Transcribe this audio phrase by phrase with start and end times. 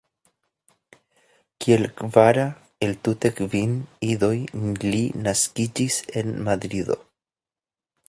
[1.65, 2.47] Kiel kvara
[2.87, 3.77] el entute kvin
[4.11, 4.33] idoj
[4.89, 7.03] li naskiĝis en Madrido.